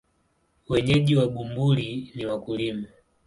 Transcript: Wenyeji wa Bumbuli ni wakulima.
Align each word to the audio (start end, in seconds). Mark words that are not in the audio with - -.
Wenyeji 0.69 1.15
wa 1.15 1.27
Bumbuli 1.27 2.11
ni 2.15 2.25
wakulima. 2.25 2.87